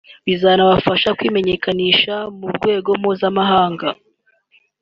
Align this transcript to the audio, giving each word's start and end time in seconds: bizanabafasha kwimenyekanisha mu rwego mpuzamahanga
bizanabafasha 0.25 1.09
kwimenyekanisha 1.17 2.15
mu 2.37 2.47
rwego 2.55 2.89
mpuzamahanga 2.99 3.87